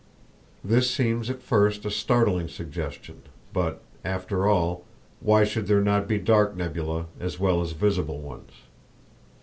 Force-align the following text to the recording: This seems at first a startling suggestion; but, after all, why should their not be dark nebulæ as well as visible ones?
This 0.63 0.89
seems 0.89 1.29
at 1.29 1.43
first 1.43 1.85
a 1.85 1.91
startling 1.91 2.47
suggestion; 2.47 3.21
but, 3.53 3.83
after 4.03 4.47
all, 4.47 4.83
why 5.19 5.43
should 5.43 5.67
their 5.67 5.79
not 5.83 6.07
be 6.07 6.17
dark 6.17 6.55
nebulæ 6.57 7.05
as 7.19 7.39
well 7.39 7.61
as 7.61 7.73
visible 7.73 8.17
ones? 8.19 8.51